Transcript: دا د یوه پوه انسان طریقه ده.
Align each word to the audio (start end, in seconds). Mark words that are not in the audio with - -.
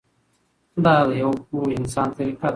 دا 0.85 0.95
د 1.07 1.09
یوه 1.21 1.37
پوه 1.47 1.65
انسان 1.79 2.07
طریقه 2.17 2.41
ده. 2.47 2.49